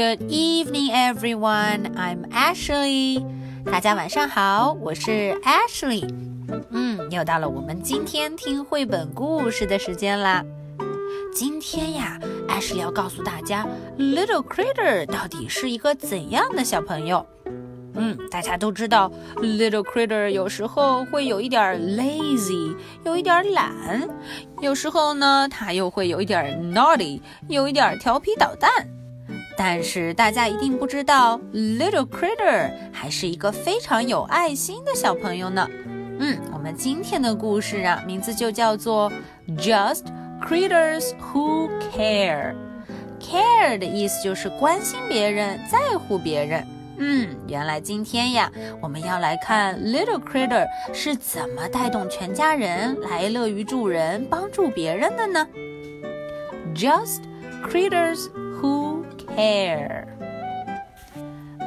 [0.00, 1.94] Good evening, everyone.
[1.94, 3.22] I'm Ashley.
[3.66, 6.08] 大家晚上好，我是 Ashley。
[6.70, 10.42] 嗯，又到了我们今天听绘本故事的时间啦。
[11.34, 12.18] 今天呀
[12.48, 13.68] ，Ashley 要告诉大家
[13.98, 17.26] ，Little Critter 到底是一个怎样的小朋友。
[17.92, 24.08] 嗯，大家都知道，Little Critter 有时候会有一点 lazy，有一点懒；
[24.62, 28.70] 有时候呢，他又会有一点 naughty，有一点调皮捣蛋。
[29.62, 35.68] 但是大家一定不知道，Little Critter 还是一个非常有爱心的小朋友呢。
[36.18, 39.12] 嗯，我们今天的故事啊，名字就叫做
[39.58, 40.04] Just
[40.42, 42.54] Critters Who Care。
[43.20, 46.66] Care 的意思就是关心别人，在乎别人。
[46.96, 55.46] 嗯，原来今天呀，我们要来看 Little Critter 是怎么带动全家人来乐于助人、帮助别人的呢
[56.74, 57.24] ？Just
[57.62, 58.30] Critters
[59.39, 60.07] Who Care.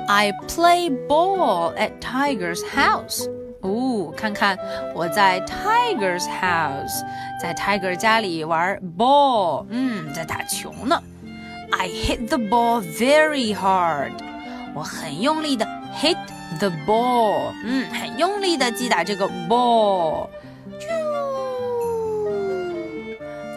[0.08, 3.28] I play ball at Tiger's house.
[3.60, 4.56] 哦，看看
[4.94, 7.02] 我在 Tiger's house，
[7.42, 11.02] 在 Tiger 家里玩 ball，嗯，在打球呢。
[11.72, 14.12] I hit the ball very hard，
[14.74, 15.66] 我很用力的
[16.00, 16.16] hit
[16.58, 20.28] the ball，嗯，很用力的击打这个 ball。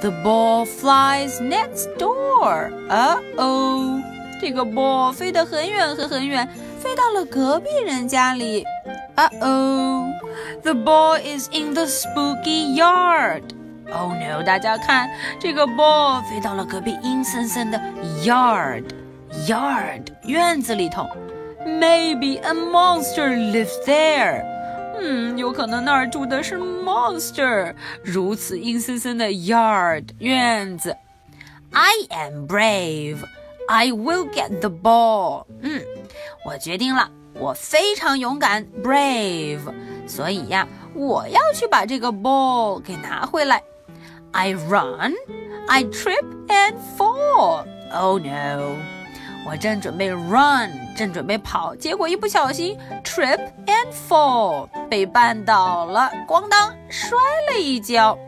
[0.01, 2.71] The ball flies next door.
[2.89, 4.01] Uh oh，
[4.41, 6.47] 这个 ball 飞得很远很很远，
[6.79, 8.65] 飞到了隔壁人家里。
[9.15, 13.43] Uh oh，the ball is in the spooky yard.
[13.93, 14.41] Oh no！
[14.43, 17.79] 大家看，这个 ball 飞到了隔壁阴森森的
[18.23, 21.05] yard，yard 院子里头。
[21.63, 24.43] Maybe a monster lives there.
[24.99, 30.95] 嗯，有可能那儿住的是 monster，如此阴森森的 yard 院子。
[31.71, 33.17] I am brave.
[33.67, 35.45] I will get the ball.
[35.61, 35.81] 嗯，
[36.45, 39.61] 我决定了，我非常勇敢，brave。
[40.07, 43.63] 所以呀，我要去把这个 ball 给拿回来。
[44.33, 45.13] I run,
[45.67, 47.65] I trip and fall.
[47.93, 48.75] Oh no!
[49.48, 57.16] 我正准备 run，正准备跑，结果一不小心 trip and fall，被绊倒了，咣当摔
[57.50, 58.18] 了一跤。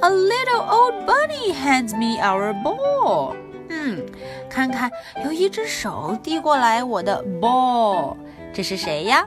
[0.00, 3.34] A little old bunny hands me our ball。
[3.70, 4.04] 嗯，
[4.48, 4.90] 看看
[5.24, 8.14] 有一只手递过来我的 ball，
[8.52, 9.26] 这是谁呀？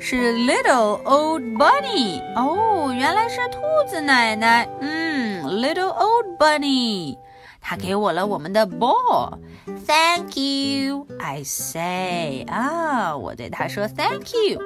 [0.00, 2.22] 是 little old bunny。
[2.36, 4.66] 哦，原来是兔子奶奶。
[4.80, 7.18] 嗯，little old bunny。
[7.65, 12.45] 他给我了我们的 ball。Thank you, I say.
[12.47, 14.59] 啊，我对他说 Thank you.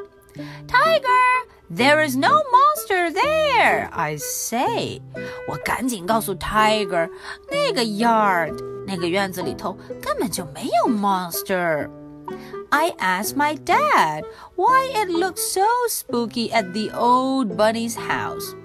[0.67, 3.89] Tiger, there is no monster there.
[3.91, 5.01] I say.
[5.47, 7.09] 我赶紧告诉 Tiger，
[7.49, 8.53] 那个 yard，
[8.85, 14.23] 那个院子里头根本就没有 monster。I asked my dad
[14.55, 18.55] why it looked so spooky at the old bunny's house.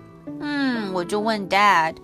[0.41, 1.97] 嗯，我就问 Dad。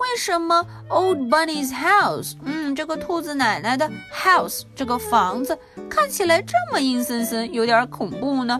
[0.00, 5.58] 为什么 Old Bunny's house，嗯，这个兔子奶奶的 house 这个房子
[5.88, 8.58] 看起来这么阴森森，有点恐怖呢？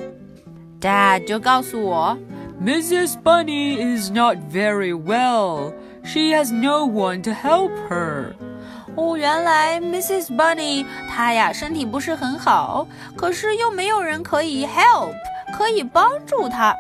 [0.81, 2.17] Dad 就告诉我，
[2.63, 3.17] Mrs.
[3.23, 5.73] Bunny is not very well.
[6.05, 8.35] She has no one to help her.
[8.95, 10.35] 哦，原来 Mrs.
[10.35, 15.13] Bunny 她呀身体不是很好，可是又没有人可以 help，
[15.57, 16.75] 可以帮助她。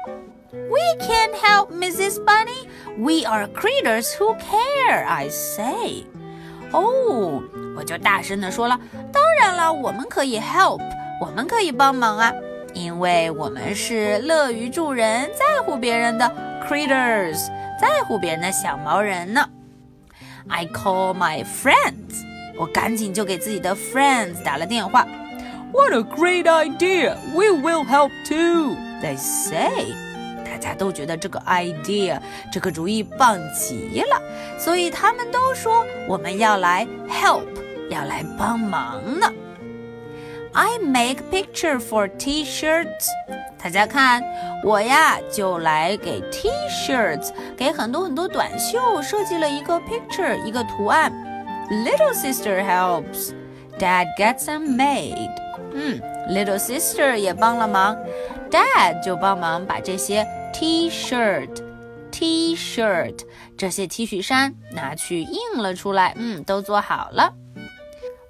[0.52, 2.24] We can't help Mrs.
[2.24, 2.68] Bunny.
[2.97, 6.05] We are critters who care, I say。
[6.71, 7.41] 哦，
[7.75, 8.79] 我就大声地说了，
[9.11, 10.81] 当然了，我们可以 oh, help，
[11.19, 12.31] 我们可以帮忙啊，
[12.73, 16.25] 因为我们是乐于助人、在乎别人的
[16.67, 17.47] creatures，
[17.79, 19.49] 在乎别人的小毛人呢。
[20.47, 22.23] I call my friends，
[22.57, 25.07] 我赶紧就给自己的 friends 打了电话。
[25.73, 27.15] What a great idea!
[27.33, 30.10] We will help too, they say.
[30.61, 32.19] 大家都觉得这个 idea
[32.51, 34.21] 这个主意棒极了，
[34.59, 37.47] 所以他们都说我们要来 help，
[37.89, 39.27] 要来帮忙呢。
[40.53, 43.07] I make picture for T-shirts。
[43.57, 44.21] 大家看，
[44.63, 51.11] 我呀就来给 T-shirts，给很多很多短袖设计了一个 picture，一个图案。
[51.69, 53.31] Little sister helps.
[53.79, 55.31] Dad gets them made.
[55.73, 57.97] 嗯，Little sister 也帮了忙
[58.51, 60.27] ，Dad 就帮忙把这些。
[60.52, 61.62] T-shirt,
[62.10, 63.20] T-shirt，
[63.58, 67.34] 这些 T 恤衫拿去印了出来，嗯，都做好了。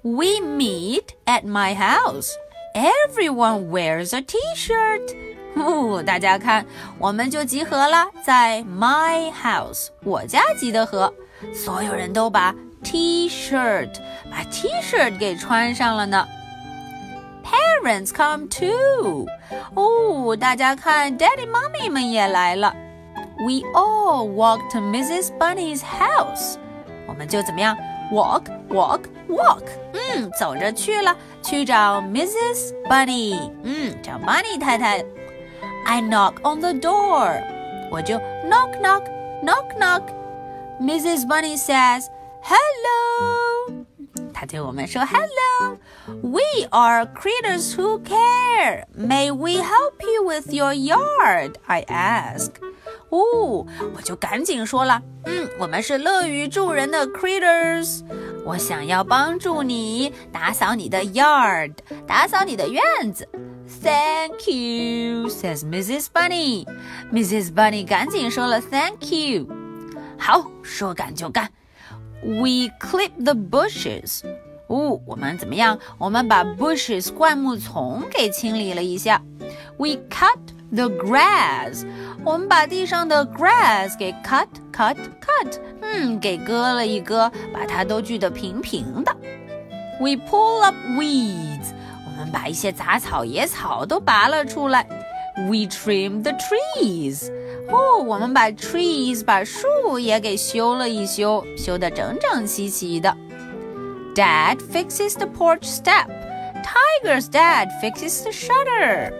[0.01, 2.29] We meet at my house.
[2.73, 5.15] Everyone wears a T-shirt.
[5.55, 6.65] 哦，大家看，
[6.99, 11.11] 我们就集合了，在 my house，我家集的合，
[11.53, 12.53] 所有人都把
[12.83, 13.89] T-shirt，
[14.29, 16.27] 把 T-shirt 给穿上了呢。
[17.51, 19.25] Parents come too。
[19.75, 22.75] 哦，大家看，Daddy、Mommy 们也来了。
[23.39, 25.31] We all walk to Mrs.
[25.37, 26.55] Bunny's house。
[27.07, 27.77] 我们就怎么样？
[28.11, 29.63] Walk, walk, walk。
[29.93, 32.73] 嗯，走着去了，去找 Mrs.
[32.89, 33.51] Bunny。
[33.63, 35.03] 嗯，找 Bunny 太太。
[35.85, 37.41] I knock on the door。
[37.89, 38.15] 我就
[38.45, 39.03] knock, knock,
[39.43, 41.25] knock, knock。Mrs.
[41.25, 42.07] Bunny says,
[42.41, 43.80] "Hello."
[44.32, 45.78] 他对我们说：“Hello,
[46.22, 46.40] we
[46.70, 48.84] are critters who care.
[48.96, 52.50] May we help you with your yard?” I ask.
[53.10, 58.02] 哦，我就赶紧说了，嗯，我们是乐于助人的 critters，
[58.44, 61.74] 我想要帮助你打扫你的 yard，
[62.06, 62.82] 打扫你的院
[63.12, 63.28] 子。
[63.82, 66.06] Thank you, says Mrs.
[66.12, 66.66] Bunny.
[67.12, 67.52] Mrs.
[67.54, 69.46] Bunny 赶紧说了 Thank you.
[69.46, 69.46] you。
[70.18, 71.50] 好，说干就干。
[72.22, 74.22] We clip the bushes。
[74.68, 75.78] 哦，我们怎么样？
[75.98, 79.20] 我们把 bushes 灌木丛给清理了一下。
[79.76, 80.38] We cut
[80.70, 81.84] the grass。
[82.24, 89.14] 我们把地上的 grass 给 cut cut cut，嗯，给割了一割，把它都锯得平平的。
[90.00, 91.72] We pull up weeds。
[92.06, 94.86] 我们把一些杂草、野草都拔了出来。
[95.47, 97.29] We trim the trees。
[97.69, 103.15] 哦，我们把 trees 把树也给修了一修，修得整整齐齐的。
[104.15, 106.07] Dad fixes the porch step.
[106.63, 109.13] Tiger's dad fixes the shutter.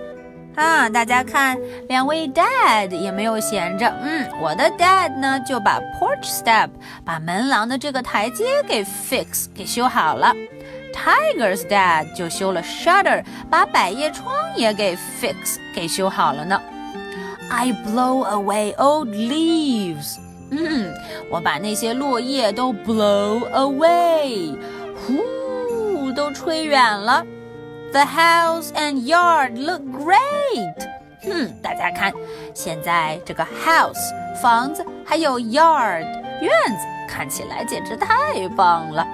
[0.56, 1.56] 啊，大家看，
[1.88, 3.88] 两位 dad 也没有闲着。
[4.02, 6.70] 嗯，我的 dad 呢就把 porch step
[7.06, 10.34] 把门廊的这个台阶给 fix 给修好了。
[10.94, 16.60] Tiger's dad 就修了 shutter，把百叶窗也给 fix 给修好了呢。
[17.50, 20.18] I blow away old leaves。
[20.50, 20.94] 嗯，
[21.30, 24.58] 我把那些落叶都 blow away，
[25.06, 27.26] 呼，都吹远了。
[27.92, 30.88] The house and yard look great。
[31.24, 32.14] 嗯，大家看，
[32.54, 36.06] 现在这个 house 房子还有 yard
[36.42, 39.06] 院子看起来简直太棒了。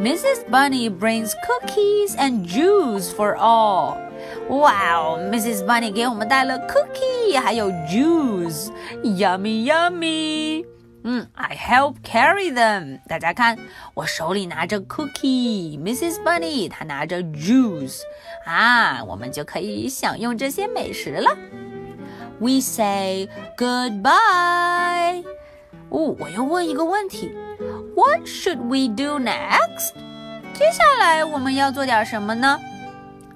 [0.00, 0.48] Mrs.
[0.50, 3.96] Bunny brings cookies and juice for all.
[4.48, 5.64] 哇哦，Mrs.
[5.64, 10.64] Bunny 给我们带了 cookie，还有 juice，yummy yummy。
[11.02, 13.00] 嗯，I help carry them。
[13.08, 13.56] 大家看，
[13.94, 16.22] 我手里拿着 cookie，Mrs.
[16.22, 18.00] Bunny 她拿着 juice，
[18.44, 21.34] 啊，我们就可以享用这些美食了。
[22.38, 25.24] We say goodbye。
[25.88, 27.32] 哦，我又问一个问题
[27.94, 29.94] ，What should we do next？
[30.54, 32.58] 接下来我们要做点什么呢？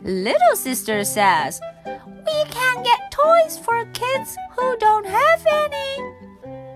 [0.04, 6.02] Little sister says, "We can get toys for kids who don't have any."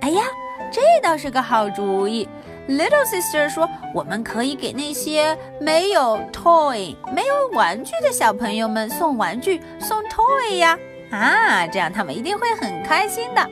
[0.01, 0.23] 哎呀！
[0.71, 2.29] 这倒是个好主意，
[2.69, 10.79] Little Sister 说，我们可以给那些没有 toy、没有玩具的小朋友们送玩具，送 toy 呀！
[11.11, 13.51] 啊，这样他们一定会很开心的。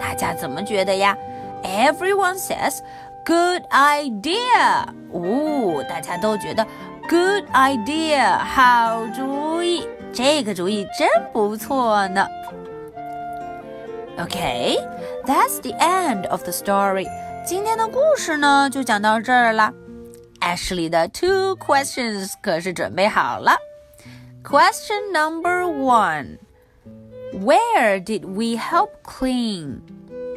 [0.00, 1.16] 大家怎么觉得呀？
[1.62, 2.80] Everyone says
[3.24, 4.86] good idea。
[5.12, 6.66] 哦，大家都觉得
[7.08, 12.26] good idea，好主意，这个主意真不错呢。
[14.18, 14.76] Okay,
[15.24, 17.06] that's the end of the story.
[17.46, 19.72] 今天的故事呢，就讲到这儿了。
[20.40, 23.56] Ashley 的 two questions 可是准备好了。
[24.42, 26.38] Question number one:
[27.32, 29.80] Where did we help clean?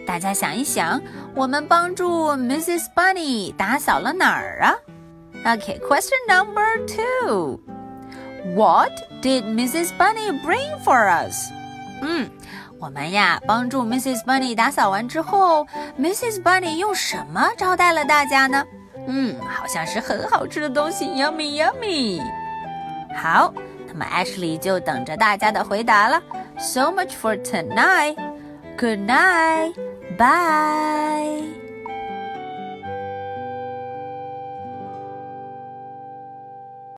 [0.06, 1.02] 大家想一想，
[1.36, 2.86] 我们帮助 Mrs.
[2.96, 4.76] Bunny 打扫了哪儿啊？
[5.44, 7.60] Okay, question number two:
[8.56, 9.92] What did Mrs.
[9.98, 11.52] Bunny bring for us?
[12.02, 12.30] 嗯。
[12.80, 14.26] 我们呀，帮助 Mrs.
[14.26, 15.68] Bunny 打扫完之后，
[16.00, 16.42] Mrs.
[16.42, 18.66] Bunny 用什么招待了大家呢？
[19.08, 22.20] 嗯，好像是很好吃的东西，yummy yummy。
[23.16, 23.54] 好，
[23.88, 26.20] 那么 Ashley 就等着大家的回答了。
[26.58, 28.16] So much for tonight.
[28.80, 29.76] Good night.
[30.17, 31.66] 拜。